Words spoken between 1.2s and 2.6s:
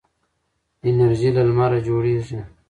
له لمره جوړیږي.